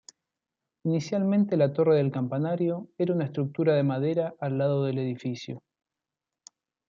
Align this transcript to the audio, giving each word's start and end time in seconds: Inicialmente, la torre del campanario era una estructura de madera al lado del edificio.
Inicialmente, 0.83 1.55
la 1.57 1.73
torre 1.73 1.95
del 1.95 2.09
campanario 2.09 2.89
era 2.97 3.13
una 3.13 3.25
estructura 3.25 3.75
de 3.75 3.83
madera 3.83 4.33
al 4.39 4.57
lado 4.57 4.83
del 4.83 4.97
edificio. 4.97 5.61